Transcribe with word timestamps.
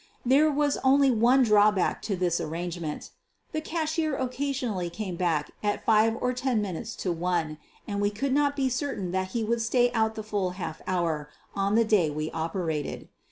There 0.25 0.49
was 0.51 0.77
only 0.83 1.11
one 1.11 1.43
drawback 1.43 2.01
to 2.09 2.15
this 2.15 2.41
arrange 2.41 2.79
ment— 2.79 3.11
the 3.51 3.61
cashier 3.61 4.15
occasionally 4.17 4.89
came 4.89 5.15
back 5.15 5.51
at 5.61 5.85
five 5.85 6.17
or 6.19 6.33
ten 6.33 6.59
minutes 6.59 6.95
to 7.05 7.11
one, 7.11 7.59
and 7.87 8.01
we 8.01 8.09
could 8.09 8.33
not 8.33 8.55
be 8.55 8.67
certain 8.67 9.11
that 9.11 9.33
he 9.37 9.43
would 9.43 9.61
stay 9.61 9.91
out 9.91 10.15
the 10.15 10.23
full 10.23 10.53
half 10.57 10.81
hour 10.87 11.29
on 11.55 11.75
the 11.75 11.85
day 11.85 12.09
we 12.09 12.31
operated. 12.31 13.09